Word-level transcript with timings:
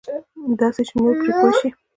داسې 0.59 0.81
چې 0.87 0.93
نور 0.99 1.13
پرې 1.19 1.31
پوه 1.39 1.51
شي. 1.59 1.69